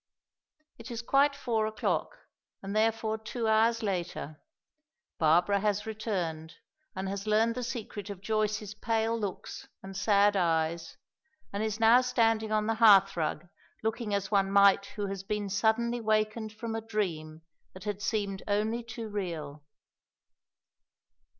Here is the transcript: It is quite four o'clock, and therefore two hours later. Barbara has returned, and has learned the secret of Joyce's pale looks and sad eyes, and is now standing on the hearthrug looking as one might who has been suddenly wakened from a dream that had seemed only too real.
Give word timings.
It 0.79 0.89
is 0.89 1.03
quite 1.03 1.35
four 1.35 1.67
o'clock, 1.67 2.17
and 2.63 2.75
therefore 2.75 3.19
two 3.19 3.47
hours 3.47 3.83
later. 3.83 4.41
Barbara 5.19 5.59
has 5.59 5.85
returned, 5.85 6.55
and 6.95 7.07
has 7.07 7.27
learned 7.27 7.53
the 7.53 7.61
secret 7.61 8.09
of 8.09 8.19
Joyce's 8.19 8.73
pale 8.73 9.15
looks 9.15 9.67
and 9.83 9.95
sad 9.95 10.35
eyes, 10.35 10.97
and 11.53 11.61
is 11.61 11.79
now 11.79 12.01
standing 12.01 12.51
on 12.51 12.65
the 12.65 12.77
hearthrug 12.81 13.47
looking 13.83 14.11
as 14.11 14.31
one 14.31 14.49
might 14.51 14.87
who 14.87 15.05
has 15.05 15.21
been 15.21 15.49
suddenly 15.49 16.01
wakened 16.01 16.51
from 16.51 16.73
a 16.73 16.81
dream 16.81 17.43
that 17.75 17.83
had 17.83 18.01
seemed 18.01 18.41
only 18.47 18.81
too 18.83 19.07
real. 19.07 19.63